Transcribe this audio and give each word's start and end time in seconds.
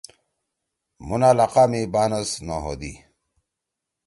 مُھن 1.07 1.21
علاقہ 1.31 1.63
می 1.71 1.81
بانس 1.93 2.29
نہ 2.47 2.55
ہودُو۔ 2.63 2.93